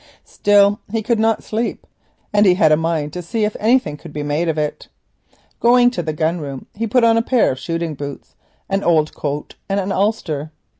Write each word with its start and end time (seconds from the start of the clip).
Still 0.25 0.79
he 0.91 1.03
could 1.03 1.19
not 1.19 1.43
sleep, 1.43 1.85
and 2.33 2.47
he 2.47 2.55
had 2.55 2.71
a 2.71 2.75
mind 2.75 3.13
to 3.13 3.21
see 3.21 3.45
if 3.45 3.55
anything 3.59 3.97
could 3.97 4.11
be 4.11 4.23
made 4.23 4.49
of 4.49 4.57
it. 4.57 4.87
Going 5.59 5.91
to 5.91 6.01
the 6.01 6.11
gun 6.11 6.39
room 6.41 6.65
he 6.73 6.87
put 6.87 7.03
on 7.03 7.17
a 7.17 7.21
pair 7.21 7.51
of 7.51 7.59
shooting 7.59 7.93
boots, 7.93 8.33
an 8.67 8.83
old 8.83 9.13
coat, 9.13 9.53
and 9.69 9.79
an 9.79 9.91
ulster. 9.91 10.49